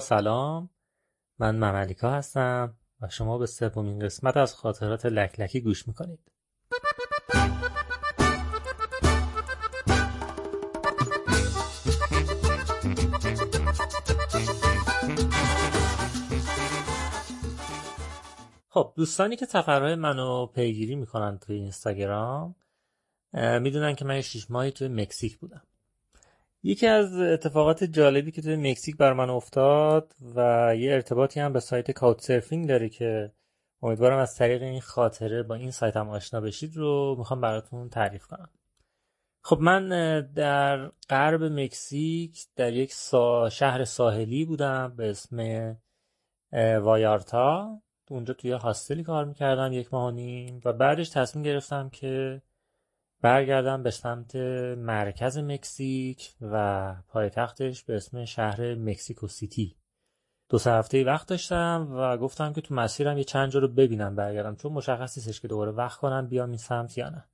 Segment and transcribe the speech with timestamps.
[0.00, 0.70] سلام.
[1.38, 6.20] من مملیکا هستم و شما به سومین قسمت از خاطرات لکلکی گوش می‌کنید.
[18.68, 22.56] خب دوستانی که سفرهای منو پیگیری می‌کنن توی اینستاگرام
[23.34, 25.62] می‌دونن که من شیش ماهی توی مکزیک بودم.
[26.62, 31.60] یکی از اتفاقات جالبی که توی مکزیک بر من افتاد و یه ارتباطی هم به
[31.60, 33.32] سایت کاوت سرفینگ داره که
[33.82, 38.26] امیدوارم از طریق این خاطره با این سایت هم آشنا بشید رو می‌خوام براتون تعریف
[38.26, 38.50] کنم.
[39.42, 39.88] خب من
[40.34, 42.92] در غرب مکزیک در یک
[43.50, 45.76] شهر ساحلی بودم به اسم
[46.82, 47.80] وایارتا.
[48.10, 50.14] اونجا توی هاستلی کار می‌کردم یک ماه
[50.64, 52.42] و بعدش تصمیم گرفتم که
[53.20, 54.36] برگردم به سمت
[54.76, 59.76] مرکز مکزیک و پایتختش به اسم شهر مکسیکو سیتی.
[60.48, 64.16] دو سه هفته وقت داشتم و گفتم که تو مسیرم یه چند جا رو ببینم
[64.16, 67.24] برگردم چون مشخص نیستش که دوباره وقت کنم بیام این سمت یا نه.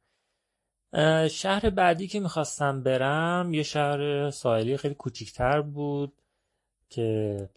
[1.28, 6.12] شهر بعدی که می‌خواستم برم یه شهر ساحلی خیلی کوچیکتر بود
[6.88, 7.48] که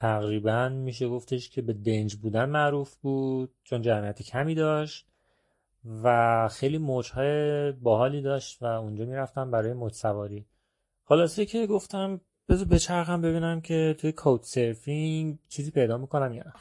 [0.00, 5.11] تقریبا میشه گفتش که به دنج بودن معروف بود چون جمعیت کمی داشت.
[5.84, 10.46] و خیلی موجهای باحالی داشت و اونجا می‌رفتم برای موج سواری.
[11.04, 16.52] خلاصه که گفتم بذار بچرخم ببینم که توی کود سرفینگ چیزی پیدا می‌کنم یا نه.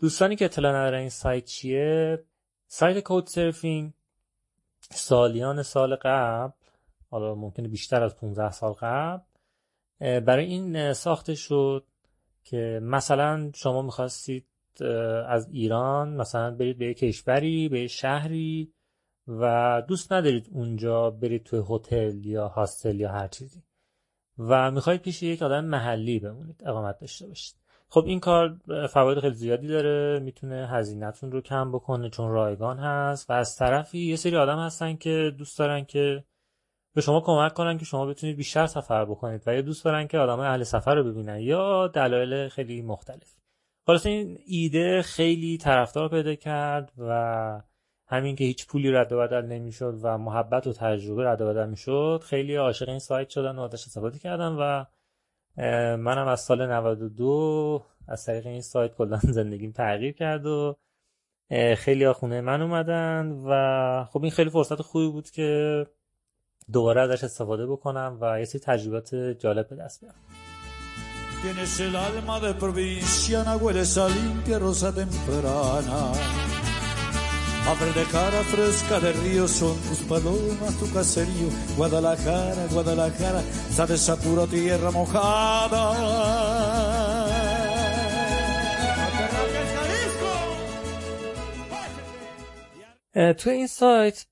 [0.00, 2.24] دوستانی که اطلاع ندارن این سایت چیه
[2.66, 3.92] سایت کود سرفینگ
[4.90, 6.52] سالیان سال قبل
[7.10, 9.22] حالا ممکنه بیشتر از 15 سال قبل
[10.20, 11.86] برای این ساخته شد
[12.44, 14.46] که مثلا شما می‌خواستید
[15.26, 18.72] از ایران مثلا برید به کشوری به شهری
[19.28, 23.62] و دوست ندارید اونجا برید توی هتل یا هاستل یا هر چیزی
[24.38, 27.65] و می‌خواید پیش یک آدم محلی بمونید اقامت داشته باشید.
[27.88, 28.56] خب این کار
[28.90, 33.98] فواید خیلی زیادی داره می‌تونه هزینهتون رو کم بکنه چون رایگان هست و از طرفی
[33.98, 36.24] یه سری آدم هستن که دوست دارن که
[36.94, 40.18] به شما کمک کنن که شما بتونید بیشتر سفر بکنید و یا دوست دارن که
[40.18, 43.34] آدم اهل سفر رو ببینن یا دلایل خیلی مختلف.
[43.86, 47.62] خلاص این ایده خیلی طرفدار پیدا کرد و
[48.08, 51.68] همین که هیچ پولی رد و بدل نمی‌شد و محبت و تجربه رد و بدل
[51.68, 54.84] می‌شد خیلی عاشق این سایت شدن و ازش استفاده کردن و
[55.96, 60.76] منم از سال 92 از طریق این سایت کلا زندگیم تغییر کرد و
[61.76, 65.86] خیلی خونه من اومدن و خب این خیلی فرصت خوبی بود که
[66.72, 70.20] دوباره ازش استفاده بکنم و یه سری تجربات جالب به دست بیارم
[71.42, 76.55] Tienes el alma de provinciana, hueles a limpia rosa temprana.
[77.66, 81.48] De cara fresca de río son tus palomas, tu caserío.
[81.76, 83.40] Guadalajara, Guadalajara,
[83.76, 85.82] sabes esa pura tierra mojada.
[93.38, 94.26] تو این سایت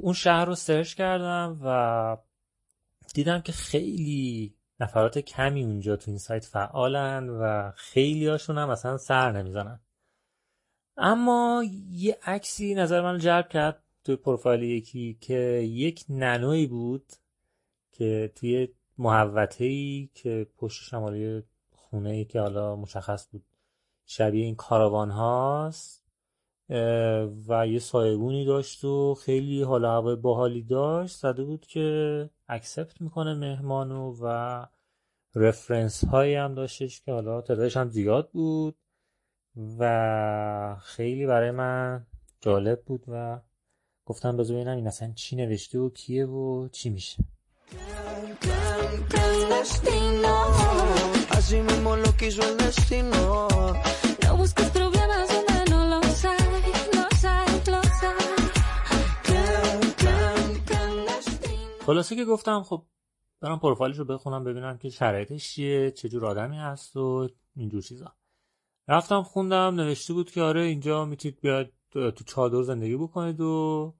[0.00, 2.16] اون شهر رو سرچ کردم و
[3.14, 8.96] دیدم که خیلی نفرات کمی اونجا تو این سایت فعالن و خیلی هاشون هم مثلا
[8.96, 9.80] سر نمی‌زنن
[10.96, 15.34] اما یه عکسی نظر من جلب کرد توی پروفایل یکی که
[15.68, 17.12] یک ننوی بود
[17.92, 18.68] که توی
[18.98, 23.44] محوطه ای که پشت شمالی خونه ای که حالا مشخص بود
[24.06, 26.02] شبیه این کاروان هاست
[27.48, 31.16] و یه سایبونی داشت و خیلی حالا هوای باحالی داشت.
[31.16, 34.66] زده بود که اکسپت می‌کنه مهمانو و
[35.34, 38.76] رفرنس هایی هم داشتش که حالا تعدادش هم زیاد بود.
[39.56, 42.06] و خیلی برای من
[42.40, 43.40] جالب بود و
[44.06, 47.24] گفتم بذار ببینم این اصلا چی نوشته و کیه و چی میشه.
[61.86, 62.84] خلاصه که گفتم خب
[63.40, 68.14] برام پروفایلش رو بخونم ببینم که شرایطش چیه چجور آدمی هست و اینجور چیزا.
[68.88, 73.94] رفتم خوندم نوشته بود که آره اینجا می‌تونید بیاید تو چادر زندگی بکنید و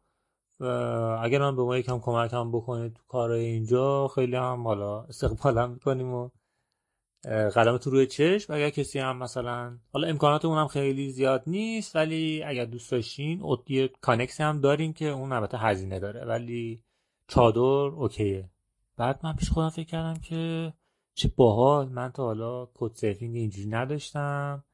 [1.22, 5.70] اگر من به ما یکم کمک هم بکنید تو کار اینجا خیلی هم حالا استقبالم
[5.70, 6.30] می‌کنیم و
[7.54, 8.52] قلم تو روی چشم.
[8.52, 13.88] اگر کسی هم مثلا حالا امکانات اونم خیلی زیاد نیست ولی اگر دوست داشتین یه
[13.88, 16.82] کانکس هم داریم که اون البته هزینه داره ولی
[17.28, 18.50] چادر اوکیه.
[18.96, 20.72] بعد من پیش خودم فکر کردم که
[21.14, 21.88] چه باحال.
[21.88, 24.64] من تا حالا کد سرفینگ اینجوری نداشتم.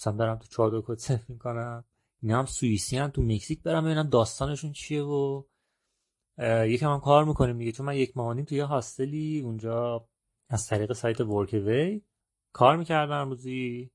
[0.00, 1.84] مثلا برم تو چادر کد سرفینگ کنم.
[2.22, 5.42] اینا هم سوئیسی هم تو مکزیک برم ببینم داستانشون چیه و
[6.66, 10.06] یکم هم کار می‌کنیم دیگه چون من یک ماه توی هاستلی اونجا
[10.48, 12.02] از طریق سایت ورکوی
[12.52, 13.90] کار می‌کردم روزی.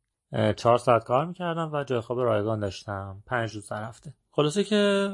[0.55, 3.23] چهار ساعت کار می‌کردم و جای خواب رایگان داشتم.
[3.25, 4.13] پنج روز در هفته.
[4.31, 5.09] خلاصه که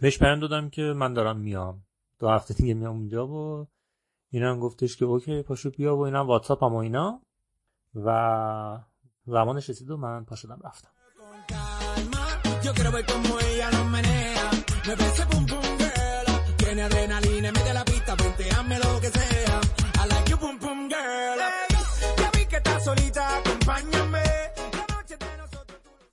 [0.00, 1.82] بهش پیام دادم که من دارم میام.
[2.18, 3.68] دو هفته دیگه میام اونجا و
[4.30, 7.22] اینا هم گفتش که اوکی پاشو بیا و اینا واتساپ هم و اینا.
[7.94, 8.80] و
[9.26, 10.88] زمانش رسید و من پاشدم رفتم.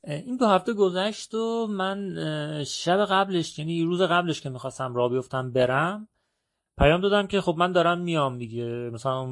[0.03, 2.15] این دو هفته گذشت و من
[2.63, 6.07] شب قبلش یعنی روز قبلش که می‌خواستم را بیفتم برم
[6.77, 8.65] پیام دادم که خب من دارم میام دیگه.
[8.93, 9.27] مثلا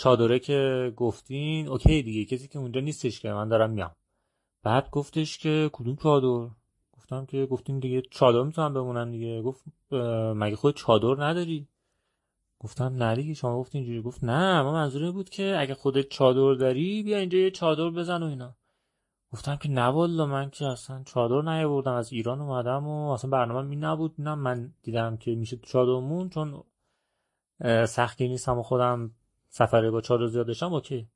[0.00, 3.90] چادره که گفتین اوکی دیگه کسی که اونجا نیستش که من دارم میام.
[4.62, 6.50] بعد گفتش که کدوم چادر؟
[6.92, 9.42] گفتم که گفتین دیگه چادر می‌تونم بمونم دیگه.
[9.42, 9.64] گفت
[10.34, 11.68] مگه خود چادر نداری؟
[12.60, 14.02] گفتم نه دیگه شما گفتین اینجوری.
[14.02, 18.22] گفت نه ما منظوری بود که اگه خودت چادر داری بیا اینجا یه چادر بزن
[18.22, 18.54] و اینا.
[19.32, 21.92] گفتم که نه والا من که اصلا چادر نیاوردم.
[21.92, 24.14] از ایران اومدم و اصلا برنامه می نبود.
[24.18, 26.62] نه من دیدم که میشه چادرمون چون
[27.86, 29.10] سختی نیستم و خودم
[29.50, 31.08] سفره با چادر زیاد داشتم اوکی.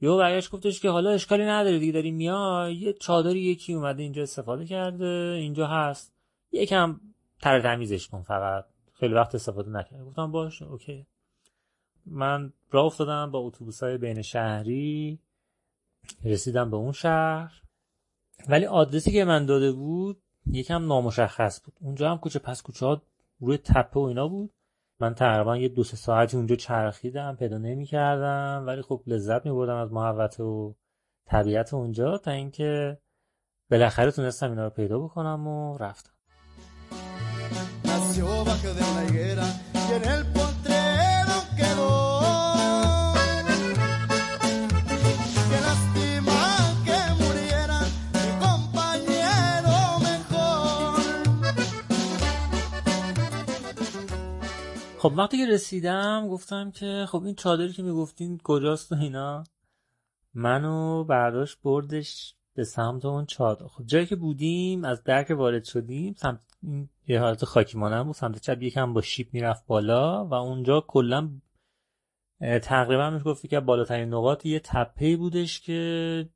[0.00, 4.22] یو برگشت گفتش که حالا اشکالی نداره دیگه داری میای یه چادری یکی اومده اینجا
[4.22, 6.12] استفاده کرده اینجا هست.
[6.52, 7.00] یکم
[7.40, 8.64] تر تمیزش کن فقط.
[8.92, 10.04] خیلی وقت استفاده نکرد.
[10.04, 11.06] گفتم باش اوکی.
[12.06, 15.18] من راه افتادم با اتوبوس های بین شهری.
[16.24, 17.62] رسیدم به اون شهر.
[18.48, 21.74] ولی آدرسی که من داده بود یکم نامشخص بود.
[21.80, 23.02] اونجا هم کوچه پس کوچه ها
[23.40, 24.50] روی تپه و اینا بود.
[25.02, 29.52] من تقریبا یه دو سه ساعتی اونجا چرخیدم پیدا نمی کردم ولی خب لذت می
[29.52, 30.72] بردم از محوطه و
[31.26, 32.98] طبیعت اونجا تا اینکه
[33.70, 36.12] بالاخره تونستم اینا رو پیدا بکنم و رفتم.
[55.02, 59.44] خب وقتی که رسیدم گفتم که خب این چادری که می‌گفتین کجاست و اینا؟
[60.34, 66.14] منو برداشت بردش به سمت اون چادر خب جایی که بودیم از درک وارد شدیم
[66.18, 66.40] سمت
[67.06, 68.14] یه حالت خاکی مانم بود.
[68.14, 71.30] سمت چپ یکم با شیپ می‌رفت بالا و اونجا کلا
[72.62, 76.28] تقریبا میشه گفتی که بالاترین نقاط یه تپه بودش که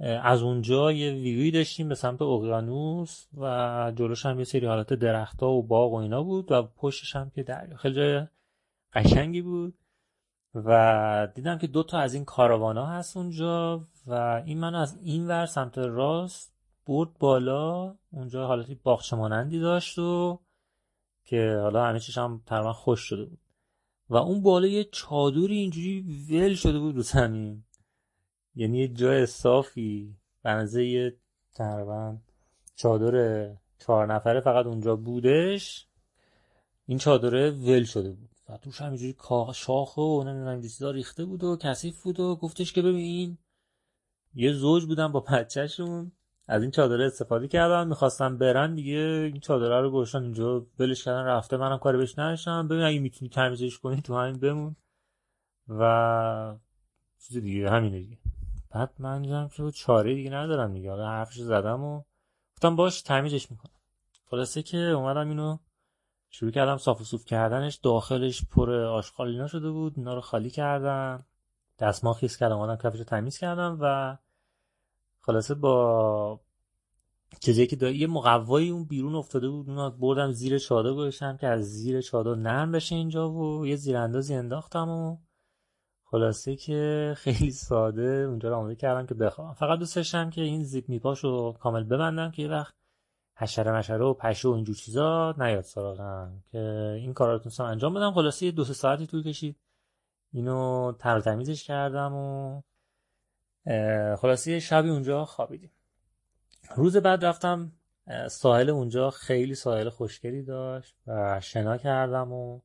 [0.00, 5.50] از اونجا یه ویوی داشتیم به سمت اقیانوس و جلوش هم یه سری حالت درختها
[5.50, 8.26] و باغ و اینا بود و پشتش هم که دریا خیلی جای
[8.92, 9.74] قشنگی بود.
[10.54, 15.28] و دیدم که دو تا از این کاروانا هست اونجا و این منو از این
[15.28, 16.54] ور سمت راست
[16.86, 17.94] برد بالا.
[18.12, 20.40] اونجا حالتی باغچه مانندی داشت و
[21.24, 23.38] که حالا همه چیش هم تقریبا خوش شده بود.
[24.08, 27.64] و اون بالا یه چادری اینجوری ول شده بود رو زمین.
[28.58, 31.16] یعنی یه جای صافی بنزه یه
[31.54, 32.16] تقریبا
[32.76, 33.48] چادر
[33.78, 35.86] چهار نفره فقط اونجا بودش.
[36.86, 39.16] این چادره ول شده بود و توش همینجوری
[39.54, 43.38] شاخه و نمی‌دونم چیزا ریخته بود و کثیف بود و گفتش که ببین
[44.34, 46.12] یه زوج بودن با بچهشون.
[46.46, 49.30] از این چادره استفاده کردن می‌خواستم برن دیگه.
[49.32, 52.68] این چادره رو گوشن اینجا ولش کردن رفته منم کاری بهش نداشتم.
[52.68, 54.76] ببین اگه می‌تونی تمیزش کنی تو همین بمون.
[55.68, 56.56] و
[57.18, 58.18] چیز دیگه همینه دیگه.
[58.70, 60.90] بعد من دیدم که چاره دیگه ندارم دیگه.
[60.90, 62.02] حالا حرفش زدم و
[62.52, 63.72] گفتم باش تمیزش می‌کنم.
[64.30, 65.58] خلاصه که اومدم اینو
[66.30, 67.76] شروع کردم صاف و صوف کردنش.
[67.76, 69.92] داخلش پر آشغال اینا شده بود.
[69.96, 71.26] اینا رو خالی کردم.
[71.78, 72.58] دستمال خیس کردم.
[72.58, 74.16] اومدم کفش رو تمیز کردم و
[75.20, 76.40] خلاصه با
[77.40, 81.64] چیزی که یه مقوایی اون بیرون افتاده بود اون بردم زیر چادر گذاشتم که از
[81.64, 85.16] زیر چادر نرم بشه اینجا و یه زیراندازی انداختم و
[86.10, 90.64] خلاصه که خیلی ساده اونجا رو آماده کردم که بخوام فقط دوست داشتم که این
[90.64, 92.74] زیپ میپاش رو کامل ببندم که یه وقت
[93.36, 96.44] حشره مشره و پشه و اینجور چیزا نیاد سراغم.
[96.52, 96.58] که
[96.98, 98.12] این کارا رو تونستم انجام بدم.
[98.12, 99.56] خلاصه یه دو سه ساعتی طول کشید.
[100.32, 102.62] اینو تر تمیزش کردم و
[104.16, 105.70] خلاصه شبی اونجا خوابیدیم.
[106.76, 107.72] روز بعد رفتم
[108.28, 109.10] ساحل اونجا.
[109.10, 112.60] خیلی ساحل خوشگلی داشت و شنا کردم و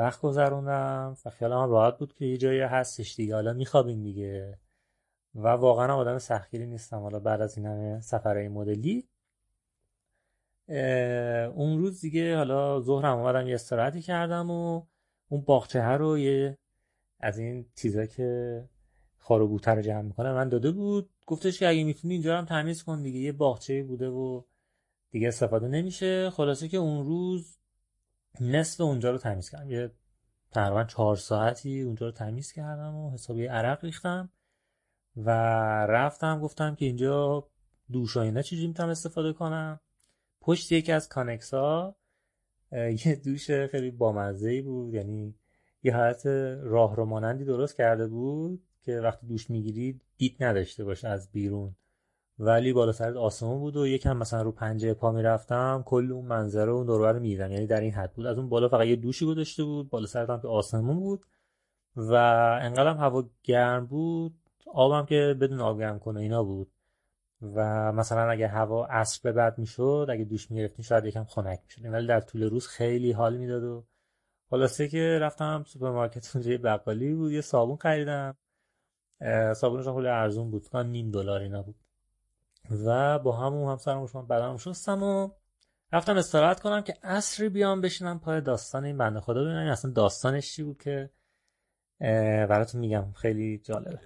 [0.00, 3.34] وقت گذروندم و خیالم راحت بود که یه جایی هستش دیگه.
[3.34, 4.58] حالا میخوابیم دیگه.
[5.34, 6.98] و واقعا آدم سختگیری نیستم.
[6.98, 9.08] حالا بعد از این همه سفرهای مدلی.
[11.54, 14.82] اون روز دیگه حالا ظهرم اومدم یه استراحتی کردم و
[15.28, 16.58] اون باغچه رو یه
[17.20, 18.68] از این چیزا که
[19.18, 21.10] خار و رو جمع می‌کنه من داده بود.
[21.26, 23.18] گفتش که اگه می‌تونی اینجا هم تمیز کن دیگه.
[23.18, 24.42] یه باغچه بوده و
[25.10, 26.30] دیگه استفاده نمیشه.
[26.30, 27.59] خلاصه که اون روز
[28.40, 29.70] نصف اونجا رو تمیز کردم.
[29.70, 29.90] یه
[30.50, 34.30] تقریبا چهار ساعتی اونجا رو تمیز کردم و حسابی عرق ریختم
[35.16, 35.30] و
[35.86, 37.48] رفتم گفتم که اینجا
[37.92, 39.80] دوش و اینا چجوری می‌تونم استفاده کنم؟
[40.40, 41.96] پشت یکی از کانکس ها
[42.72, 45.34] یه دوش خیلی بامزه بود یعنی
[45.82, 46.26] یه حالت
[46.62, 51.76] راه رو مانندی درست کرده بود که وقتی دوش می‌گیرید دید نداشته باشه از بیرون.
[52.42, 56.70] ولی بالا سرت آسمون بود و یکم مثلا رو پنجه پا می‌رفتم کل اون منظره
[56.70, 57.52] اون دوربر رو می‌دیدم.
[57.52, 58.26] یعنی در این حد بود.
[58.26, 61.24] از اون بالا فقط یه دوشی گذاشته بود بالا سرت هم که آسمون بود.
[61.96, 62.14] و
[62.62, 64.34] انقدرم هوا گرم بود
[64.74, 66.70] آبم که بدون آب گرم کن اینا بود.
[67.42, 71.92] و مثلا اگه هوا عصر به بعد می‌شد اگه دوش می‌گرفتین شاید یکم خنک می‌شد.
[71.92, 73.84] ولی در طول روز خیلی حال می‌داد و
[74.50, 78.36] خلاصه که رفتم سوپرمارکت اونجا یه بقالی بود یه صابون خریدم.
[79.56, 80.68] صابونش خیلی ارزون بود.
[80.68, 81.79] کلا نیم دلار اینا بود.
[82.70, 85.30] و با همون هم سرم هم بدنم شستم و
[85.92, 89.40] رفتم استراحت کنم که عصری بیام بشینم پای داستان این بنده خدا.
[89.44, 91.10] ببینم اصلا داستانش چی بود که
[92.48, 93.12] براتون میگم.
[93.12, 93.98] خیلی جالبه.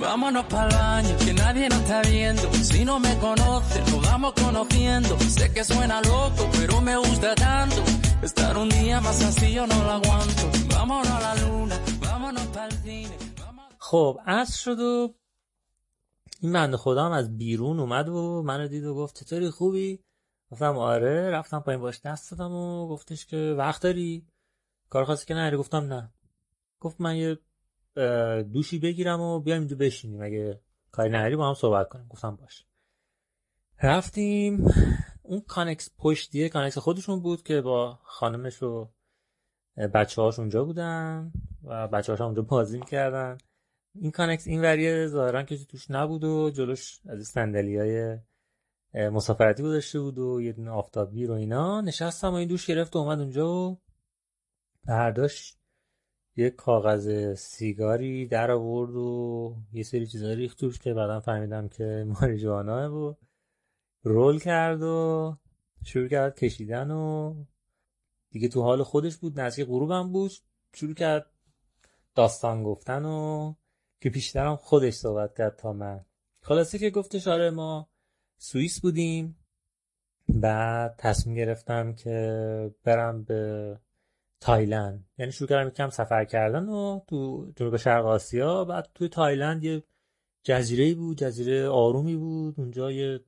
[0.00, 2.44] Vámonos para el baño, que nadie nos está viendo.
[2.70, 5.18] Si no me conoce, nos vamos conociendo.
[5.36, 7.82] Sé que suena loco, pero me gusta tanto.
[8.22, 10.44] Estar un día más así yo no lo aguanto.
[10.74, 13.16] Vámonos a la luna, vámonos para el cine.
[13.78, 15.14] خب عصر شد و
[16.40, 20.04] این بنده خدام از بیرون اومد و منو دید و گفت چطوری خوبی
[20.50, 24.26] گفتم آره رفتم پایین باش دست دادم و گفتش که وقت داری
[24.90, 26.12] کار خاصی که نری گفتم نه
[26.80, 27.38] گفت من یه
[28.52, 30.22] دوشی بگیرم و بیایم اینجا بشینیم.
[30.22, 32.06] اگه کاری نداری با هم صحبت کنیم.
[32.08, 32.66] گفتم باش
[33.82, 34.66] رفتیم.
[35.22, 38.90] اون کانکس پشتیه کانکس خودشون بود که با خانمش و
[39.94, 41.32] بچه هاش اونجا بودن
[41.64, 43.38] و بچه هاش اونجا بازی می‌کردن.
[43.94, 48.18] این کانکس این وریه ظاهرا که توش نبود و جلوش از سندلی های
[48.94, 51.80] مسافرتی گذاشته بود و یه دونه آفتابی رو اینا.
[51.80, 53.80] نشستم و این دوش گرفت و اومد اونجا و
[54.84, 55.57] برداشت.
[56.38, 62.06] یه کاغذ سیگاری در آورد و یه سری چیزا ریخت توش که بعدا فهمیدم که
[62.20, 63.16] ماریجوانا و
[64.02, 65.36] رول کرد و
[65.84, 67.34] شروع کرد کشیدن و
[68.30, 70.32] دیگه تو حال خودش بود نزدیک غروبم بود
[70.74, 71.30] شروع کرد
[72.14, 73.54] داستان گفتن و
[74.00, 76.04] که پیشترم خودش صحبت کرد تا من.
[76.40, 77.88] خلاصه که گفتش آره ما
[78.36, 79.38] سوئیس بودیم
[80.28, 83.78] بعد تصمیم گرفتم که برم به
[84.40, 85.04] تایلند.
[85.18, 88.64] یعنی شروع کردم یکم سفر کردن و تو جنوب شرق آسیا.
[88.64, 89.82] بعد توی تایلند یه
[90.42, 92.54] جزیره بود جزیره آرومی بود.
[92.58, 93.20] اونجا یه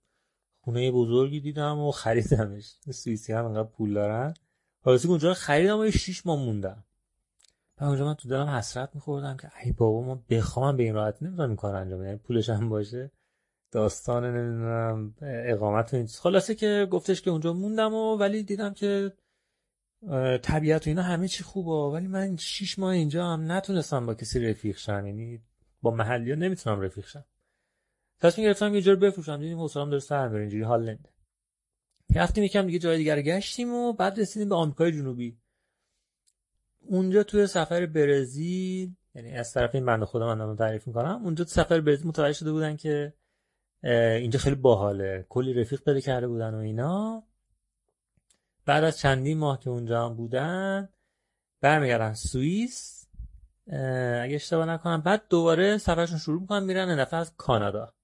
[0.61, 2.75] خونه بزرگی دیدم و خریدمش.
[2.91, 4.35] سوئیسی هم انقدر پول دارن.
[4.85, 6.85] حالا اونجا خریدم و یه شیش ماه موندم.
[7.81, 11.25] و اونجا من تو دلم حسرت میخوردم که ای بابا ما بخوام به این راحتی
[11.25, 13.11] نمی‌تونم کار انجام یعنی پولش هم باشه.
[13.73, 19.13] داستان نمی‌دونم اقامت و این خلاصه که گفتش که اونجا موندم و ولی دیدم که
[20.43, 24.41] طبیعت و اینا همه چی خوبه ولی من شیش ماه اینجا هم نتونستم با کسی
[24.47, 25.07] رفیق شم.
[25.07, 25.41] یعنی
[25.83, 27.25] با محلی ها نمی‌تونم رفیق شم.
[28.21, 29.37] تصمیم گرفتم یه جور بفروشم.
[29.37, 31.09] دیدیم حسرام داره سر میره اینجوری حال نمیده.
[32.15, 35.39] رفتیم یکم دیگه جای دیگر گشتیم و بعد رسیدیم به آمریکای جنوبی.
[36.81, 41.45] اونجا توی سفر برزیل یعنی از طرف این بنده خدا من دارم تعریف می‌کنم اونجا
[41.45, 43.15] تو سفر برزیل متوجه شده بودن که
[43.83, 45.27] اینجا خیلی باحاله.
[45.29, 47.25] کلی رفیق پیدا کرده بودن و اینا.
[48.65, 50.89] بعد از چندین ماه که اونجا هم بودن
[51.61, 53.07] برمیگردن سوئیس
[54.23, 57.95] اگه اشتباه نکنم بعد دوباره سفرشون شروع می‌کنن میرن دفعه از کانادا.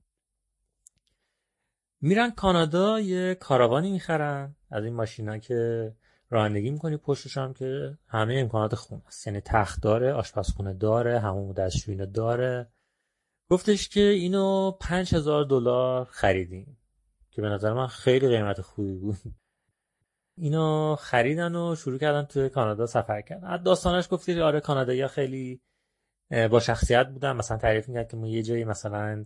[2.01, 5.93] میرن کانادا یه کاروانی می‌خرن از این ماشینا که
[6.31, 11.53] رانندگی می‌کنی پشتش هم که همه امکانات خونه است یعنی تخت داره آشپزخونه داره همون
[11.53, 12.69] دستشویی داره.
[13.51, 16.79] گفتش که اینو پنج هزار دلار خریدیم
[17.31, 19.17] که به نظر من خیلی قیمت خوبی بود.
[20.39, 23.63] اینو خریدن و شروع کردن توی کانادا سفر کردن.
[23.63, 25.61] داستانش گفتی آره کانادایی خیلی
[26.51, 27.33] با شخصیت بودن.
[27.33, 29.25] مثلا تعریف می‌کرد که ما یه جایی مثلا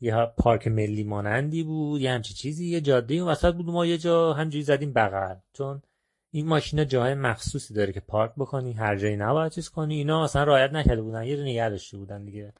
[0.00, 3.66] یه پارک ملی مانندی بود یه همچی چیزی یه جاده اون وسط بود.
[3.66, 5.34] ما یه جا همجوری زدیم بغل.
[5.52, 5.82] چون
[6.30, 9.94] این ماشینا جاهای مخصوصی داره که پارک بکنی هر جایی نباید چیز کنی.
[9.94, 12.52] اینا مثلا رایت نکرده بودن یه نگه داشته بودن دیگه.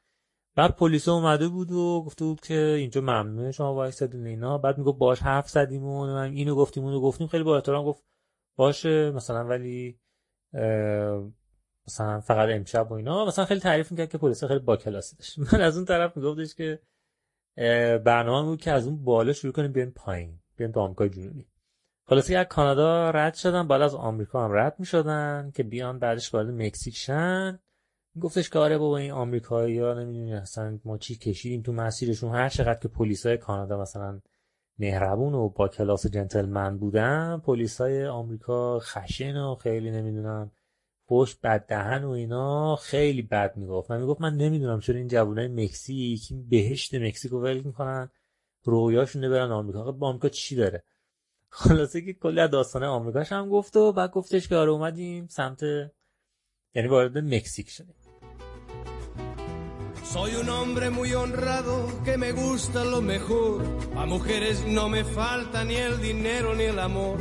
[0.59, 4.57] بعد پلیس اومده بود و گفته بود که اینجا ممنوعه شما وایسادین اینا.
[4.57, 7.27] بعد می‌گفت باش حرف زدیم و اینو گفتیم اونو گفتیم.
[7.27, 8.03] خیلی با احترام گفت
[8.57, 9.99] باشه مثلا ولی
[11.87, 13.25] مثلا فقط امشب و اینا.
[13.25, 15.39] مثلا خیلی تعریف می‌کرد که پلیس خیلی با کلاسی داشت.
[15.53, 16.79] من از اون طرف میگفتش که
[18.05, 21.47] برنامه بود که از اون بالا شروع کنیم بیایم پایین بیایم به آمریکای جنوبی.
[22.07, 26.47] خلاصه از کانادا رد شدن بعد از آمریکا هم رد می‌شدن که بیان بعدش وارد
[26.47, 27.59] مکزیک شن
[28.19, 32.35] گفتش که آره بابا این آمریکایی ها نمی‌دونی اصلا ما چی کشیدیم تو مسیرشون.
[32.35, 34.21] هر چقدر که پلیسای کانادا مثلا
[34.79, 40.51] مهربون و با کلاس جنتلمن بودن پلیسای آمریکا خشن و خیلی نمی‌دونم
[41.07, 43.91] پشت بد دهن و اینا خیلی بد می‌گفت.
[43.91, 48.09] من می‌گفت من نمی‌دونم چرا این جوانای مکزیک بهشت مکزیک رو ول می‌کنن
[48.63, 49.91] رویاشون برن آمریکا.
[49.91, 50.83] با آمریکا چی داره؟
[51.49, 55.63] خلاصه که کلی از داستان آمریکاش هم گفت و بعد گفتش که آره اومدیم سمت
[56.75, 57.95] یعنی وارد مکزیک شدیم.
[60.11, 63.63] Soy un hombre muy honrado que me gusta lo mejor.
[63.95, 67.19] A mujeres no me falta ni el dinero ni el amor.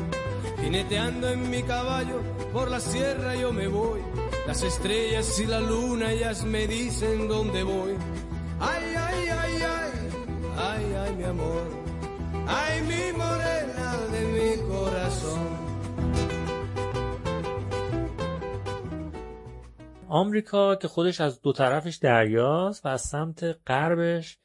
[0.62, 4.00] Jineteando en mi caballo por la sierra yo me voy.
[4.46, 7.92] Las estrellas y la luna ellas me dicen dónde voy.
[8.58, 9.77] Ay, ay, ay, ay,
[20.18, 24.38] آمریکا که خودش از دو طرفش دریاست و از سمت غربش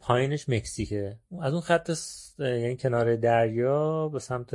[0.00, 1.16] پایینش مکزیکه.
[1.40, 1.90] از اون خط
[2.38, 4.54] یعنی کنار دریا به سمت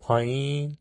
[0.00, 0.76] پایین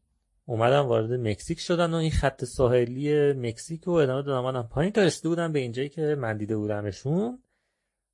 [0.45, 4.61] اومدن وارد مکزیک شدن و این خط ساحلی مکزیک رو ادامه دادن.
[4.61, 4.91] پایین.
[4.91, 7.39] تا رسیده بودن به اینجایی که من دیده بودمشون.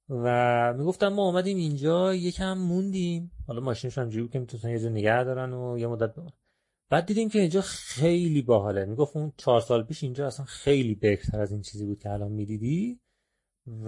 [0.10, 3.32] و می‌گفتم ما اومدیم اینجا یکم موندیم.
[3.48, 6.14] حالا ماشینشون هم که می‌تونن یه جا نگه دارن و یه مدت
[6.90, 8.86] بعد دیدیم که اینجا خیلی باحاله.
[8.86, 12.32] می‌گفت اون چهار سال پیش اینجا اصلا خیلی بهتر از این چیزی بود که الان
[12.32, 13.00] می‌دیدی.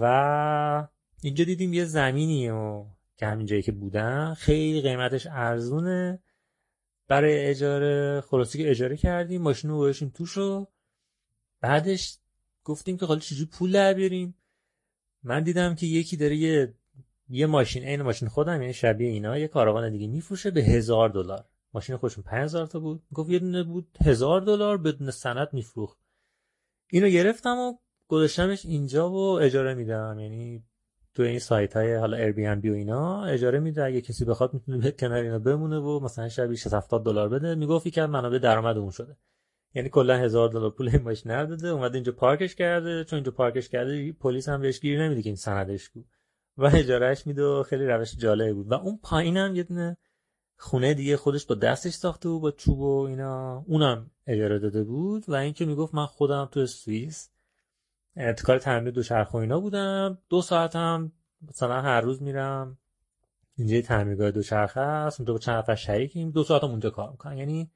[0.00, 0.88] و
[1.22, 2.84] اینجا دیدیم یه زمینی و
[3.16, 6.22] که همین جایی که بودن خیلی قیمتش ارزونه.
[7.08, 10.68] برای اجاره خلاصی که اجاره کردیم ماشین رو باشیم توش رو
[11.60, 12.18] بعدش
[12.64, 14.34] گفتیم که حالا چجوری پول در بیاریم.
[15.22, 16.74] من دیدم که یکی داره یه
[17.28, 21.44] یه ماشین عین ماشین خودم یعنی شبیه اینا یه کاروان دیگه میفروشه به هزار دلار.
[21.74, 23.02] ماشین خودشون 5000 تا بود.
[23.14, 25.98] گفت یه دونه بود هزار دلار بدون سند میفروخت.
[26.90, 27.74] اینو گرفتم و
[28.08, 30.18] گذاشتمش اینجا و اجاره میدم.
[30.18, 30.64] یعنی
[31.14, 33.84] تو این سایت های حالا Airbnb و اینا اجاره میده.
[33.84, 37.54] اگه کسی بخواد می‌تونه به کنار اینا بمونه و مثلا شبی 70 دلار بده.
[37.54, 39.16] می‌گفت که منابع درآمد اون شده.
[39.74, 41.68] یعنی کلا هزار دلار پول این ماشین نداده.
[41.68, 43.04] اومده اینجا پارکش کرده.
[43.04, 46.00] چون اینجا پارکش کرده پلیس هم بهش گیر نمیده که این سندش کو.
[46.56, 48.70] و اجارهش میده و خیلی روش جالبی بود.
[48.70, 49.96] و اون پایینم یه دونه
[50.62, 53.64] خونه دیگه خودش با دستش ساخته بود با چوب و اینا.
[53.66, 57.30] اونم اجاره داده بود و اینکه می‌گفت من خودم تو سوئیس
[58.44, 60.18] کار تعمیر دوچرخه اینا بودم.
[60.28, 61.12] دو ساعتم
[61.48, 62.78] مثلا هر روز میرم.
[63.56, 67.38] اینجا تعمیرگاه دوچرخه است اونجا با چند نفر شریکیم دو ساعتم اونجا کار می‌کنم.
[67.38, 67.70] یعنی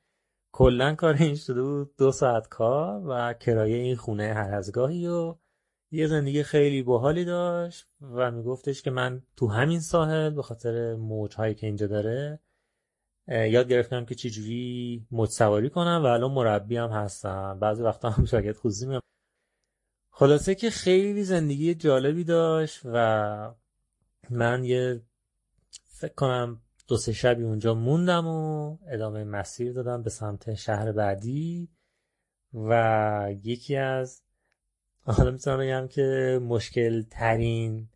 [0.52, 1.96] کلا کار این شده بود.
[1.98, 5.34] دو ساعت کار و کرایه این خونه هر از گاهی و
[5.90, 11.54] یه زندگی خیلی باحالی داشت و میگفتش که من تو همین ساحل به خاطر موجهایی
[11.54, 12.40] که اینجا داره
[13.28, 17.58] یاد گرفتم که چجوری موج سواری کنم و الان مربی هم هستم.
[17.60, 19.02] بعضی وقتا هم شاگرد خصوصی میام
[20.10, 23.54] خلاصه که خیلی زندگی جالبی داشت و
[24.30, 25.02] من یه
[25.84, 31.68] فکر کنم دو سه شبی اونجا موندم و ادامه مسیر دادم به سمت شهر بعدی
[32.54, 34.22] و یکی از
[35.02, 37.88] حالا می‌تونم بگم که مشکل ترین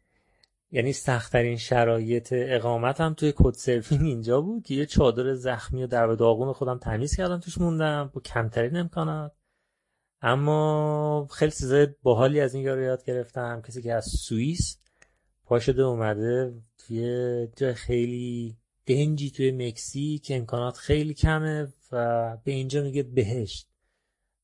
[0.73, 6.07] یعنی سختترین شرایط اقامتم توی کد سرفینگ اینجا بود که یه چادر زخمی و در
[6.07, 9.33] داغون خودم تمیز کردم توش موندم با کمترین امکانات.
[10.23, 13.63] اما خیلی چیزای باحالی از این یارو یاد گرفتم.
[13.63, 14.79] کسی که از سوئیس
[15.45, 18.57] پاشده اومده توی جای خیلی
[18.87, 23.71] دنجی توی مکزیک امکانات خیلی کمه و به اینجا میگه بهشت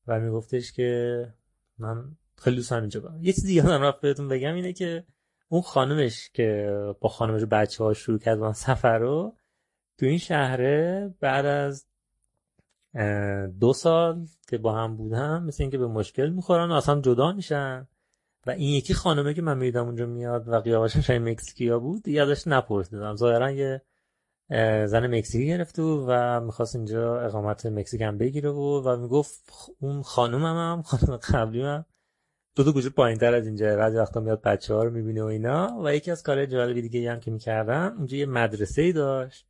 [0.07, 1.33] و میگفتش که
[1.77, 3.23] من خیلی دوست هم اینجا برم.
[3.23, 5.05] یه چیزی یادم رفت بهتون بگم اینه که
[5.49, 9.35] اون خانمش که با خانمش بچه ها شروع کرد با سفر رو
[9.97, 11.85] تو این شهره بعد از
[13.59, 17.87] دو سال که با هم بودم مثل اینکه به مشکل می‌خورن و اصلا جدا میشن.
[18.47, 22.21] و این یکی خانمه که من میدم اونجا میاد و قیافش شاید مکزیکیا بود دیگه
[22.21, 23.15] ازش نپرسیدم.
[23.15, 23.81] ظاهرا یه
[24.87, 30.45] زن مکزیکی گرفته و می‌خواست اینجا اقامت مکزیک هم بگیره بود و می‌گفت اون خانم
[30.45, 31.85] هم, خانم قبلی هم
[32.57, 33.75] دو دو گوشه پایین تر از اینجا.
[33.75, 35.81] بعضی وقتا میاد بچه ها رو می‌بینه و اینا.
[35.83, 39.47] و یکی از کارهای جالبی دیگه هم که می‌کردن اونجا یه مدرسه ای داشت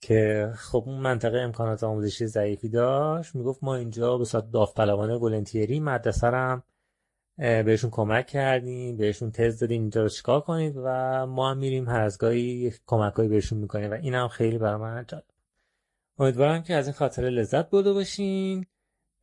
[0.00, 3.34] که خب اون منطقه امکانات آموزشی ضعیفی داشت.
[3.34, 6.62] می‌گفت ما اینجا به صورت داوطلبانه ولنتیری مدرسه هم
[7.38, 12.00] بهشون کمک کردیم بهشون تز دادیم اینجا رو چیکار کنید و ما هم میریم هر
[12.00, 13.90] از گاهی کمکایی بهشون می‌کنیم.
[13.90, 15.24] و این خیلی برای من جالب.
[16.18, 18.66] امیدوارم که از این خاطره لذت برده باشین.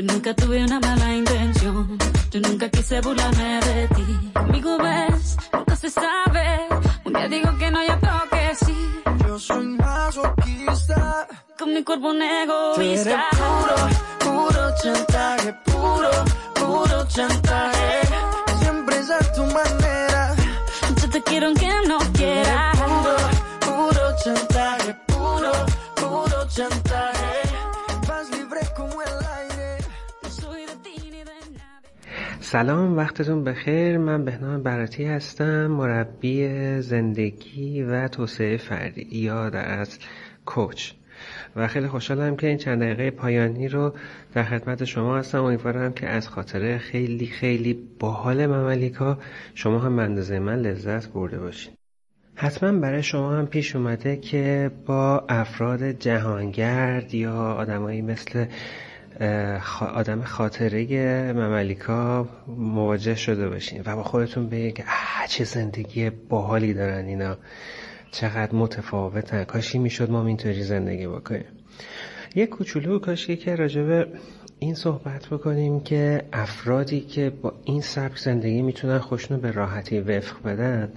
[0.00, 1.98] Yo nunca tuve una mala intención,
[2.30, 4.30] yo nunca quise burlarme de ti.
[4.32, 6.68] Amigo, ves, nunca se sabe,
[7.04, 8.52] un día digo que no, ya toque
[9.26, 11.28] yo soy masoquista.
[11.58, 13.26] Con mi cuerpo un egoísta.
[13.30, 13.76] puro,
[14.24, 16.10] puro chantaje, puro,
[16.54, 18.00] puro chantaje.
[18.58, 20.34] Siempre es a tu manera.
[20.98, 22.72] Yo te quiero aunque no quiera.
[22.72, 23.16] Puro,
[23.66, 24.96] puro chantaje,
[32.50, 33.98] سلام وقتتون بخیر.
[33.98, 36.48] من بهنام براتی هستم مربی
[36.80, 40.00] زندگی و توسعه فردی یا در اصل
[40.46, 40.92] کوچ.
[41.56, 43.94] و خیلی خوشحالم که این چند دقیقه پایانی رو
[44.34, 45.44] در خدمت شما هستم.
[45.44, 49.18] امیدوارم که از خاطره خیلی خیلی باحال مملیکا
[49.54, 51.72] شما هم اندازه من لذت برده باشید
[52.34, 58.46] حتما برای شما هم پیش اومده که با افراد جهانگرد یا آدمایی مثل
[59.80, 64.84] آدم خاطره مملیکا مواجه شده باشین و با خودتون بگید که
[65.28, 67.36] چه زندگی باحالی دارن اینا.
[68.10, 71.44] چقدر متفاوتن کاشی می‌شد ما اینطوری زندگی بکنیم.
[72.34, 74.06] یه کوچولو کاشی که راجبه
[74.58, 80.42] این صحبت بکنیم که افرادی که با این سبک زندگی می‌تونن خوشنو به راحتی وفق
[80.42, 80.92] بدن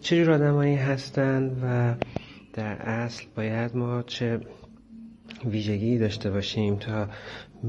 [0.00, 1.94] چجور آدمایی هستن و
[2.52, 4.40] در اصل باید ما چه
[5.44, 7.08] ویژگی داشته باشیم تا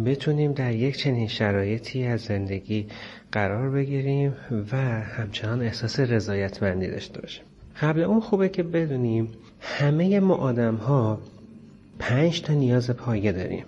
[0.04, 2.88] بتونیم در یک چنین شرایطی از زندگی
[3.32, 4.34] قرار بگیریم
[4.72, 7.44] و همچنان احساس رضایتمندی داشته باشیم.
[7.82, 9.28] قبل اون خوبه که بدونیم
[9.60, 11.20] همه ما آدم ها
[12.00, 13.66] پنج تا نیاز پایه داریم.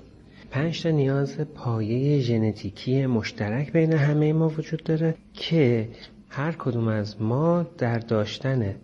[0.52, 5.88] پنج تا نیاز پایه ژنتیکی مشترک بین همه ما وجود داره که
[6.30, 8.76] هر کدوم از ما در داشتن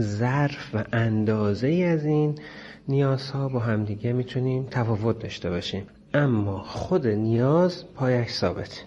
[0.00, 2.34] ظرف و اندازه از این
[2.88, 5.82] نیازها با همدیگه می‌تونیم تفاوت داشته باشیم.
[6.14, 8.84] اما خود نیاز پایش ثابت.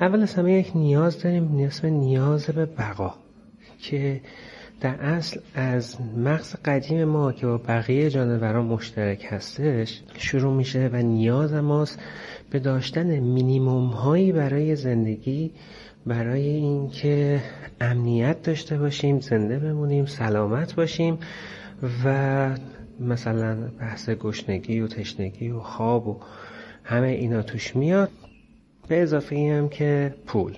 [0.00, 3.14] اول از همه یک نیاز داریم نیاز نیاز به بقا
[3.78, 4.20] که
[4.80, 10.96] در اصل از مغز قدیم ما که با بقیه جانوران مشترک هستش شروع میشه و
[10.96, 11.98] نیاز ماست
[12.50, 15.50] به داشتن مینیموم هایی برای زندگی
[16.06, 17.40] برای اینکه
[17.80, 21.18] امنیت داشته باشیم زنده بمونیم سلامت باشیم
[22.04, 22.50] و
[23.00, 26.20] مثلا بحث گشنگی و تشنگی و خواب و
[26.84, 28.10] همه اینا توش میاد
[28.88, 30.56] به اضافه ای هم که پول.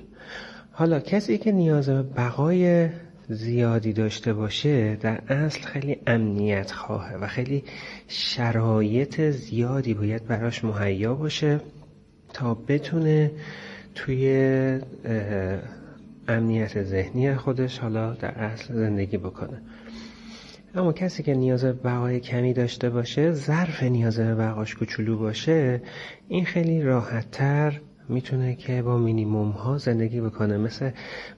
[0.72, 2.88] حالا کسی که نیاز به بقای
[3.28, 7.64] زیادی داشته باشه در اصل خیلی امنیت خواهه و خیلی
[8.08, 11.60] شرایط زیادی باید براش مهیا باشه
[12.32, 13.30] تا بتونه
[13.94, 14.80] توی
[16.28, 19.60] امنیت ذهنی خودش حالا در اصل زندگی بکنه.
[20.76, 25.82] اما کسی که نیاز به بقای کمی داشته باشه ظرف نیاز به بقاش کوچولو باشه
[26.28, 30.58] این خیلی راحتتر می‌تونه که با مینیموم ها زندگی بکنه.
[30.58, 30.90] مثل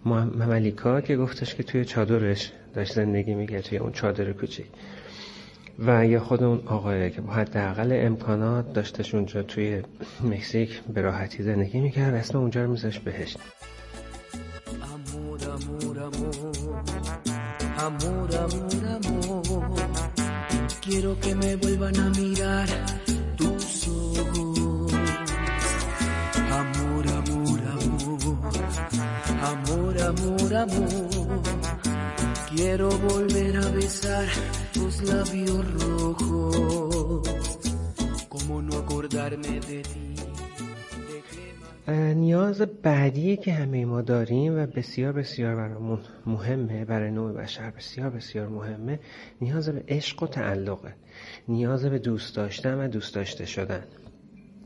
[0.05, 4.67] مملیکا که گفتش که توی چادرش داشت زندگی میگه توی اون چادر کوچیک.
[5.79, 9.83] و یا خود اون آقایه که با حداقل امکانات داشتش اونجا توی
[10.25, 13.39] مکزیک به راحتی زندگی می‌کرد اسم اونجا رو میذاش بهشت.
[17.79, 19.71] Amor, amor, amor.
[20.81, 22.69] Quiero que me vuelvan a mirar
[23.37, 24.93] tus ojos.
[26.51, 28.39] Amor, amor, amor.
[29.43, 31.43] Amor, amor, amor.
[32.55, 34.27] Quiero volver a besar
[34.73, 37.29] tus labios rojos.
[38.29, 40.16] ¿Cómo no acordarme de ti?
[41.95, 48.11] نیاز بعدی که همه ما داریم و بسیار بسیار برامون مهمه برای نوع بشر بسیار
[48.11, 49.01] بسیار مهمه.
[49.41, 50.95] نیاز به عشق و تعلقه.
[51.49, 53.85] نیاز به دوست داشتن و دوست داشته شدن.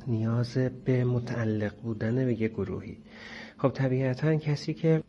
[0.07, 2.99] نیاز به متعلق بودن به یه گروهی.
[3.59, 5.03] خب طبیعتا کسی که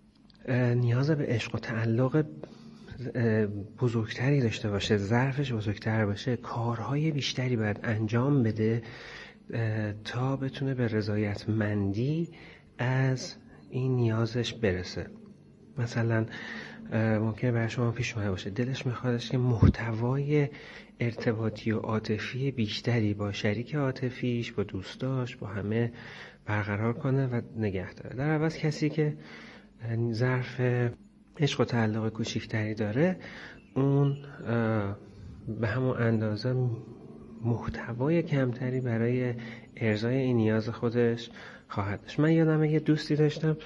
[0.75, 2.25] نیاز به عشق و تعلق
[3.79, 8.81] بزرگتری داشته باشه ظرفش بزرگتر باشه کارهای بیشتری باید انجام بده
[10.03, 12.29] تا بتونه به رضایتمندی
[12.77, 13.35] از
[13.69, 15.07] این نیازش برسه.
[15.77, 16.25] مثلا
[16.93, 18.49] ممکنه برای شما پیش اومده باشه.
[18.49, 20.49] دلش میخوادش که محتوای
[20.99, 25.91] ارتباطی و عاطفی بیشتری با شریک عاطفیش با دوستاش با همه
[26.45, 28.15] برقرار کنه و نگه داره.
[28.15, 29.17] در عوض کسی که
[30.11, 30.61] ظرف
[31.37, 33.17] عشق و تعلق کوچیکتری داره
[33.75, 34.17] اون
[35.59, 36.55] به همون اندازه
[37.45, 39.33] محتوای کمتری برای
[39.77, 41.29] ارزای این نیاز خودش
[41.67, 42.19] خواهد داشت.
[42.19, 43.57] من یادم یه دوستی داشتم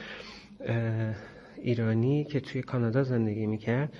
[1.58, 3.94] ایرانی که توی کانادا زندگی می‌کرد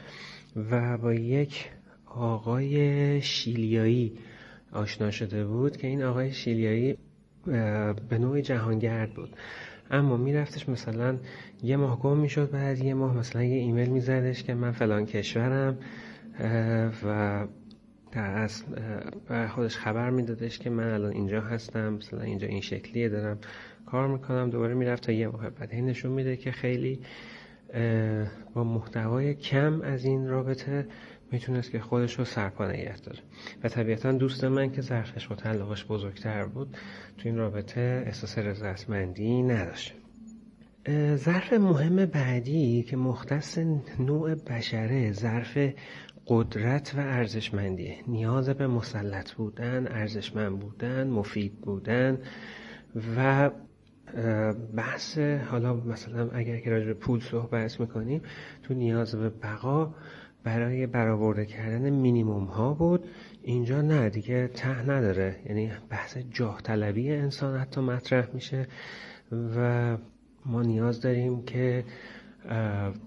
[0.72, 1.70] و با یک
[2.06, 4.14] آقای شیلیایی
[4.72, 6.98] آشنا شده بود که این آقای شیلیایی
[8.10, 9.30] به نوع جهانگرد بود.
[9.92, 11.18] اما میرفتش مثلا
[11.64, 15.78] یه ماه گم می‌شد بعد یه ماه مثلا یه ایمیل میزدش که من فلان کشورم
[17.06, 17.48] و
[18.16, 18.66] در اصل
[19.48, 23.38] خودش خبر میدادش که من الان اینجا هستم مثلا اینجا این شکلیه دارم
[23.86, 25.72] کار می‌کنم دوباره می‌رفت تا یه ماه بعد.
[25.72, 27.00] این نشون میده که خیلی
[28.54, 30.88] با محتوای کم از این رابطه
[31.32, 33.20] می‌تونست که خودش رو سرپا نگه داره.
[33.64, 35.36] و طبیعتا دوست من که ظرفش و
[35.90, 36.78] بزرگتر بود
[37.18, 39.94] تو این رابطه احساس رضایتمندی نداشت.
[41.16, 43.58] ظرف مهم بعدی که مختص
[44.00, 45.58] نوع بشره ظرف
[46.28, 47.96] قدرت و ارزشمندیه.
[48.08, 52.18] نیاز به مسلط بودن ارزشمند بودن مفید بودن
[53.18, 53.52] و
[54.76, 58.22] بحث حالا مثلا اگر که راجع پول صحبت می‌کنیم
[58.64, 59.94] تو نیاز به بقا
[60.44, 63.06] برای برآورده کردن مینیموم ها بود.
[63.44, 65.36] اینجا نه دیگه ته نداره.
[65.46, 68.68] یعنی بحث جاه طلبی انسان حتی مطرح میشه
[69.58, 69.98] و
[70.46, 71.84] ما نیاز داریم که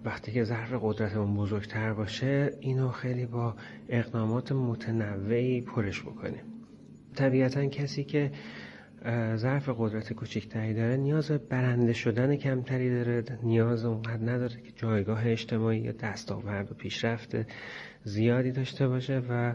[0.05, 3.55] وقتی که ظرف قدرتمون بزرگتر باشه اینو خیلی با
[3.89, 6.43] اقدامات متنوعی پرش بکنیم.
[7.15, 8.31] طبیعتا کسی که
[9.37, 15.79] ظرف قدرت کوچکتری داره نیاز برنده شدن کمتری داره نیاز اونقدر نداره که جایگاه اجتماعی
[15.79, 17.37] یا دستاورد و پیشرفت
[18.05, 19.55] زیادی داشته باشه و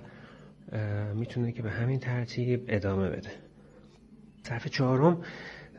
[1.15, 3.29] می‌تونه که به همین ترتیب ادامه بده.
[4.47, 5.21] ظرف چهارم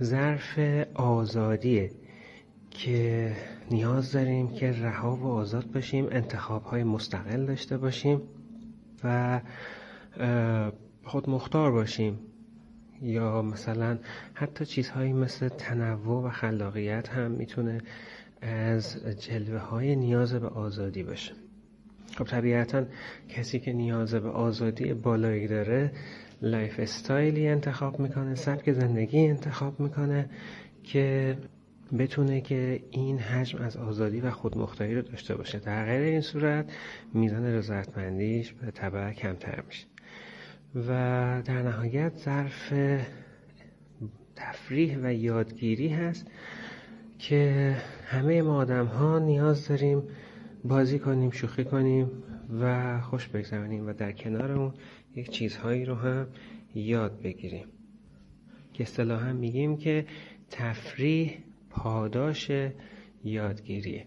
[0.02, 0.58] ظرف
[0.94, 1.90] آزادیه
[2.70, 3.32] که
[3.70, 8.20] نیاز داریم که رها و آزاد باشیم انتخاب های مستقل داشته باشیم
[9.04, 9.40] و
[11.04, 12.18] خود مختار باشیم.
[13.02, 13.98] یا مثلا
[14.34, 17.80] حتی چیزهایی مثل تنوع و خلاقیت هم می‌تونه
[18.42, 21.32] از جلوه های نیاز به آزادی باشه.
[22.16, 22.84] خب طبیعتا
[23.28, 25.92] کسی که نیاز به آزادی بالایی داره
[26.42, 30.30] lifestyle ی انتخاب می‌کنه سبک زندگی انتخاب می‌کنه
[30.82, 31.36] که
[31.98, 35.58] بتونه که این حجم از آزادی و خودمختاری رو داشته باشه.
[35.58, 36.72] در غیر این صورت
[37.14, 39.86] میزان رضایتمندیش بالطبع کمتر میشه.
[40.74, 40.88] و
[41.44, 42.72] در نهایت ظرف
[44.36, 46.26] تفریح و یادگیری هست
[47.18, 50.02] که همه ما آدم ها نیاز داریم
[50.64, 52.10] بازی کنیم شوخی کنیم
[52.60, 54.74] و خوش بگذرانیم و در کنار اون
[55.16, 56.26] یک چیزهایی رو هم
[56.74, 57.66] یاد بگیریم.
[58.72, 60.06] که اصطلاحا میگیم که
[60.50, 61.43] تفریح
[61.74, 62.50] پاداش
[63.24, 64.06] یادگیریه.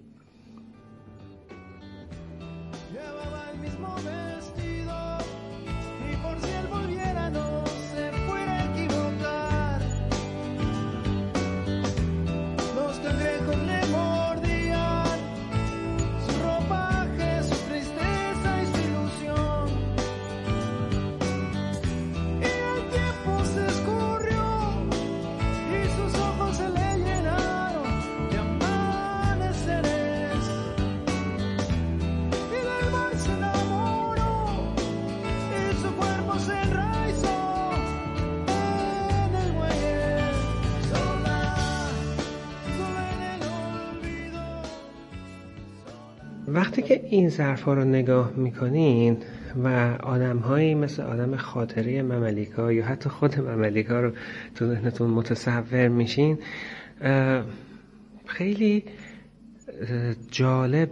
[46.67, 49.17] وقتی که این ظرف ها رو نگاه می‌کنین
[49.63, 49.67] و
[50.03, 54.11] آدم هایی مثل آدم خاطری مملیکا یا حتی خود مملیکا رو
[54.55, 56.37] تو ذهنتون متصور میشین
[58.25, 58.83] خیلی
[60.31, 60.89] جالب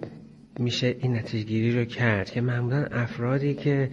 [0.59, 3.89] میشه این نتیجگیری رو کرد که معمولا افرادی که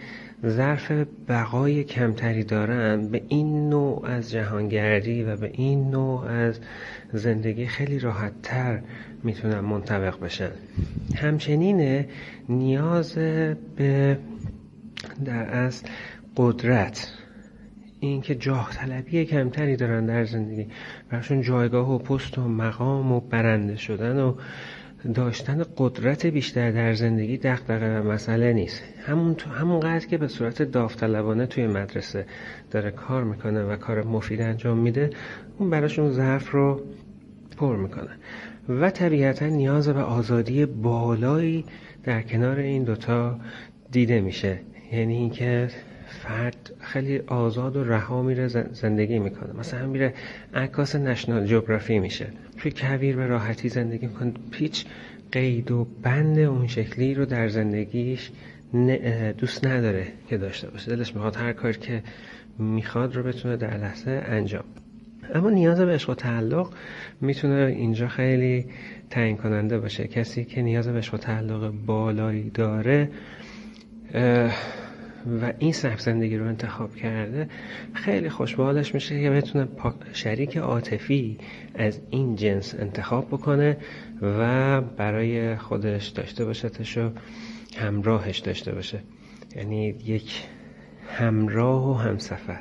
[0.46, 0.92] ظرف
[1.28, 6.60] بقای کمتری دارن به این نوع از جهانگردی و به این نوع از
[7.12, 8.82] زندگی خیلی راحت تر
[9.22, 10.50] می‌تونن منطبق بشن.
[11.14, 12.04] همچنین
[12.48, 13.14] نیاز
[13.76, 14.18] به
[15.24, 15.88] در اصل
[16.36, 17.12] قدرت
[18.00, 20.66] اینکه جاه طلبی کمتری دارن در زندگی.
[21.10, 24.34] براشون جایگاه و پست و مقام و برنده شدن و
[25.14, 28.82] داشتن قدرت بیشتر در زندگی دغدغه و مسئله نیست.
[29.06, 32.26] همون تو همون قدر که به صورت داوطلبانه توی مدرسه
[32.70, 35.10] داره کار می‌کنه و کار مفید انجام میده
[35.58, 36.80] اون براشون ظرف رو
[37.56, 38.10] پر می‌کنه.
[38.68, 41.64] و طبیعتا نیاز به آزادی بالایی
[42.04, 43.40] در کنار این دوتا
[43.90, 44.58] دیده میشه.
[44.92, 45.68] یعنی اینکه
[46.06, 49.52] فرد خیلی آزاد و رها میره زندگی می‌کنه.
[49.58, 50.14] مثلا میره
[50.54, 52.26] عکاس نشنال جغرافی میشه.
[52.62, 54.32] توی کویر به راحتی زندگی می‌کنه.
[54.50, 54.84] پیچ
[55.32, 58.30] قید و بند اون شکلی رو در زندگیش
[59.38, 60.96] دوست نداره که داشته باشه.
[60.96, 62.02] دلش می‌خواد هر کار که
[62.58, 64.64] می‌خواد رو بتونه در لحظه انجام
[65.34, 66.72] اما نیاز به عشق و تعلق
[67.20, 68.66] می‌تونه اینجا خیلی
[69.10, 70.08] تعیین کننده باشه.
[70.08, 73.08] کسی که نیاز به عشق و تعلق بالایی داره
[75.42, 77.48] و این سبک زندگی رو انتخاب کرده
[77.92, 79.68] خیلی خوشبالش میشه که بتونه
[80.12, 81.38] شریک عاطفی
[81.74, 83.76] از این جنس انتخاب بکنه
[84.22, 87.10] و برای خودش داشته باشه و
[87.76, 89.00] همراهش داشته باشه.
[89.56, 90.44] یعنی یک
[91.08, 92.60] همراه و همسفر.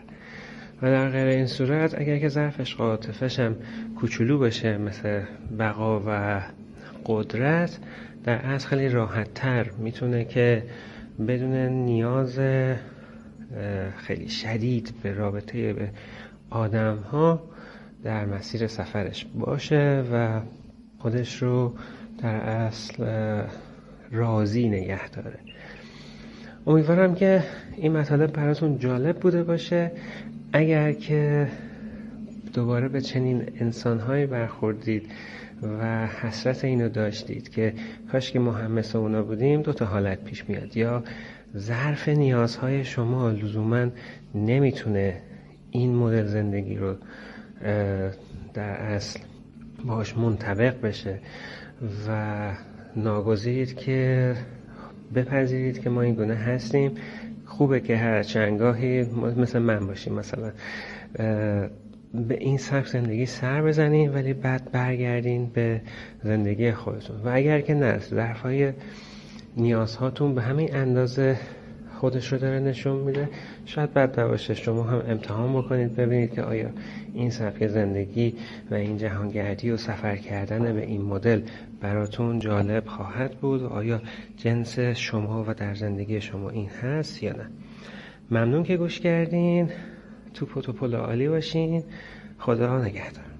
[0.82, 3.56] و در غیر این صورت اگر که ظرفش عاطفش هم
[4.00, 5.22] کوچولو بشه مثل
[5.60, 6.42] بقا و
[7.06, 7.80] قدرت
[8.24, 10.64] در از خیلی راحت تر می‌تونه که
[11.26, 12.40] بدون نیاز
[13.98, 15.90] خیلی شدید به رابطه به
[16.50, 17.44] آدم ها
[18.04, 20.42] در مسیر سفرش باشه و
[21.00, 21.74] خودش رو
[22.22, 23.04] در اصل
[24.12, 25.40] راضی نگه داره.
[26.68, 27.44] امیدوارم که
[27.78, 29.92] این مطالب براتون جالب بوده باشه.
[30.54, 31.48] اگر که
[32.54, 35.12] دوباره به چنین انسانهایی برخوردید
[35.64, 37.74] و حسرت اینو داشتید که
[38.12, 40.78] کاش که ما هم مثل اونا بودیم دو تا حالت پیش میاد.
[40.78, 41.04] یا
[41.58, 43.88] ظرف نیازهای شما لزوما
[44.36, 45.18] نمی‌تونه
[45.72, 46.96] این مدل زندگی رو
[48.54, 49.20] در اصل
[49.86, 51.20] باش منطبق بشه
[52.08, 52.52] و
[52.96, 54.36] ناگزیرید که
[55.16, 56.92] بپذیرید که ما این گونه هستیم.
[57.46, 59.04] خوبه که هر چنگاهی
[59.38, 60.52] مثل من باشیم مثلا
[62.14, 65.82] به این سبک زندگی سر بزنین ولی بعد برگردین به
[66.24, 67.16] زندگی خودتون.
[67.24, 68.74] و اگر که نه ظرفهای
[69.58, 71.38] نیازهاتون به همین اندازه
[72.00, 73.30] خودش رو داره نشون میده
[73.66, 74.54] شاید بد نباشه.
[74.54, 76.70] شما هم امتحان بکنید ببینید که آیا
[77.14, 78.36] این سبک زندگی
[78.72, 81.42] و این جهانگردی و سفر کردن به این مدل
[81.82, 84.02] براتون جالب خواهد بود؟ آیا
[84.38, 87.48] جنس شما و در زندگی شما این هست یا نه؟
[88.32, 89.70] ممنون که گوش کردین.
[90.34, 91.84] تو پوتوپول عالی باشین.
[92.40, 93.32] خدا نگهدار.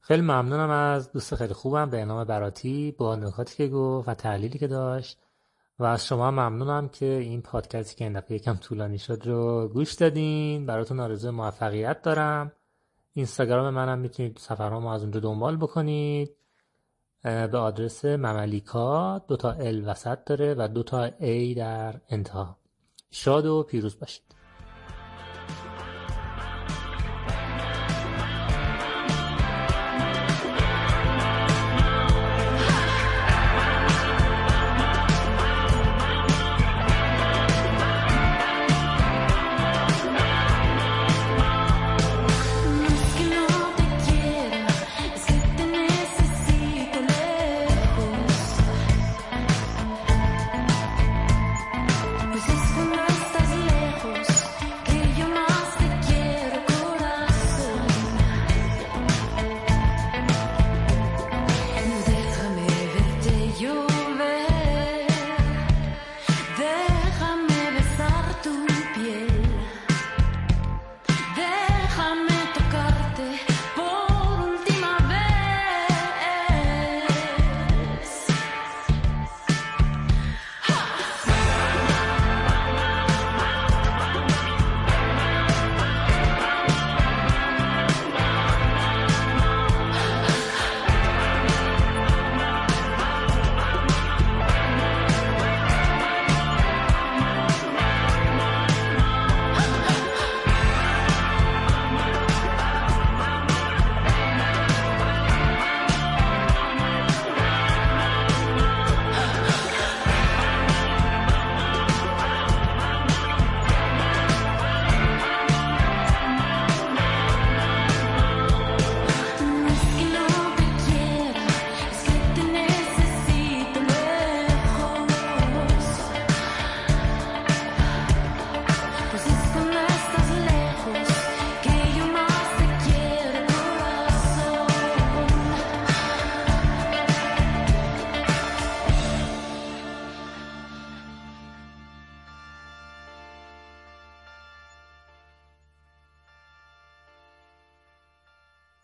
[0.00, 4.58] خیلی ممنونم از دوست خیلی خوبم به نام براتی با نکاتی که گفت و تحلیلی
[4.58, 5.18] که داشت.
[5.78, 9.92] و از شما ممنونم که این پادکستی که این دفعه یکم طولانی شد رو گوش
[9.92, 10.66] دادین.
[10.66, 12.52] براتون آرزو موفقیت دارم.
[13.16, 16.36] اینستاگرام منم می‌تونید سفرهامو از اونجا دنبال بکنید.
[17.22, 22.56] به آدرس مملیکا دوتا ال وسط داره و دوتا ای در انتها.
[23.10, 24.35] شاد و پیروز باشید.